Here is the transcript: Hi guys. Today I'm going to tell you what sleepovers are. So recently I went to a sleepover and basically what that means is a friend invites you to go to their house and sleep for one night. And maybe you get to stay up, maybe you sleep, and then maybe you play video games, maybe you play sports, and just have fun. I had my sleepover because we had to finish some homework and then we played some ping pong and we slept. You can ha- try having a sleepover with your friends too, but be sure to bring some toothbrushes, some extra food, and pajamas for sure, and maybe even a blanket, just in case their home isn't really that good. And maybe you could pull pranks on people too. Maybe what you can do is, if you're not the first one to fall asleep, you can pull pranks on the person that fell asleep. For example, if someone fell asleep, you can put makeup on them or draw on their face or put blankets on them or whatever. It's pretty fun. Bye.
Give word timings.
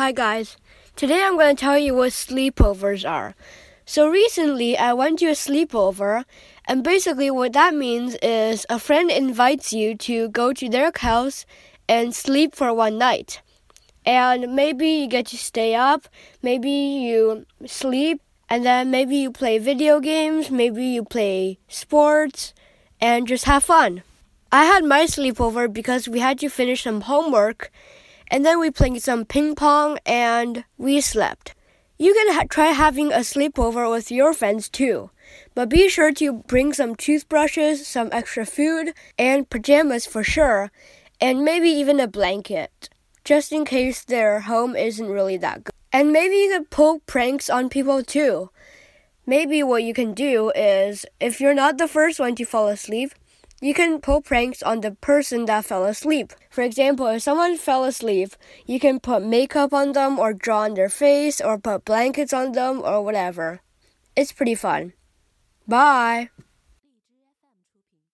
Hi 0.00 0.12
guys. 0.12 0.56
Today 0.96 1.22
I'm 1.22 1.36
going 1.36 1.54
to 1.54 1.60
tell 1.60 1.76
you 1.78 1.94
what 1.94 2.12
sleepovers 2.12 3.06
are. 3.06 3.34
So 3.84 4.08
recently 4.08 4.78
I 4.78 4.94
went 4.94 5.18
to 5.18 5.26
a 5.26 5.32
sleepover 5.32 6.24
and 6.64 6.82
basically 6.82 7.30
what 7.30 7.52
that 7.52 7.74
means 7.74 8.16
is 8.22 8.64
a 8.70 8.78
friend 8.78 9.10
invites 9.10 9.74
you 9.74 9.94
to 9.96 10.30
go 10.30 10.54
to 10.54 10.70
their 10.70 10.90
house 10.96 11.44
and 11.86 12.14
sleep 12.14 12.54
for 12.54 12.72
one 12.72 12.96
night. 12.96 13.42
And 14.06 14.56
maybe 14.56 14.88
you 14.88 15.06
get 15.06 15.26
to 15.26 15.36
stay 15.36 15.74
up, 15.74 16.08
maybe 16.40 16.70
you 16.70 17.44
sleep, 17.66 18.22
and 18.48 18.64
then 18.64 18.90
maybe 18.90 19.16
you 19.16 19.30
play 19.30 19.58
video 19.58 20.00
games, 20.00 20.50
maybe 20.50 20.86
you 20.86 21.04
play 21.04 21.58
sports, 21.68 22.54
and 23.02 23.28
just 23.28 23.44
have 23.44 23.64
fun. 23.64 24.02
I 24.50 24.64
had 24.64 24.82
my 24.82 25.04
sleepover 25.04 25.70
because 25.70 26.08
we 26.08 26.20
had 26.20 26.38
to 26.38 26.48
finish 26.48 26.84
some 26.84 27.02
homework 27.02 27.70
and 28.30 28.46
then 28.46 28.60
we 28.60 28.70
played 28.70 29.02
some 29.02 29.24
ping 29.24 29.54
pong 29.54 29.98
and 30.06 30.64
we 30.78 31.00
slept. 31.00 31.54
You 31.98 32.14
can 32.14 32.34
ha- 32.34 32.46
try 32.48 32.68
having 32.68 33.12
a 33.12 33.18
sleepover 33.18 33.90
with 33.90 34.10
your 34.10 34.32
friends 34.32 34.68
too, 34.68 35.10
but 35.54 35.68
be 35.68 35.88
sure 35.88 36.12
to 36.12 36.32
bring 36.32 36.72
some 36.72 36.94
toothbrushes, 36.94 37.86
some 37.86 38.08
extra 38.12 38.46
food, 38.46 38.94
and 39.18 39.50
pajamas 39.50 40.06
for 40.06 40.24
sure, 40.24 40.70
and 41.20 41.44
maybe 41.44 41.68
even 41.68 42.00
a 42.00 42.08
blanket, 42.08 42.88
just 43.24 43.52
in 43.52 43.66
case 43.66 44.02
their 44.02 44.40
home 44.40 44.74
isn't 44.74 45.08
really 45.08 45.36
that 45.36 45.64
good. 45.64 45.74
And 45.92 46.12
maybe 46.12 46.36
you 46.36 46.56
could 46.56 46.70
pull 46.70 47.00
pranks 47.00 47.50
on 47.50 47.68
people 47.68 48.02
too. 48.02 48.50
Maybe 49.26 49.62
what 49.62 49.82
you 49.82 49.92
can 49.92 50.14
do 50.14 50.50
is, 50.56 51.04
if 51.20 51.40
you're 51.40 51.54
not 51.54 51.76
the 51.76 51.86
first 51.86 52.18
one 52.18 52.34
to 52.36 52.44
fall 52.44 52.68
asleep, 52.68 53.12
you 53.60 53.74
can 53.74 54.00
pull 54.00 54.22
pranks 54.22 54.62
on 54.62 54.80
the 54.80 54.92
person 54.92 55.44
that 55.46 55.64
fell 55.64 55.84
asleep. 55.84 56.32
For 56.48 56.62
example, 56.62 57.06
if 57.08 57.22
someone 57.22 57.58
fell 57.58 57.84
asleep, 57.84 58.30
you 58.66 58.80
can 58.80 59.00
put 59.00 59.22
makeup 59.22 59.74
on 59.74 59.92
them 59.92 60.18
or 60.18 60.32
draw 60.32 60.60
on 60.60 60.74
their 60.74 60.88
face 60.88 61.40
or 61.40 61.58
put 61.58 61.84
blankets 61.84 62.32
on 62.32 62.52
them 62.52 62.80
or 62.82 63.02
whatever. 63.02 63.60
It's 64.16 64.32
pretty 64.32 64.54
fun. 64.54 64.94
Bye. 65.68 66.30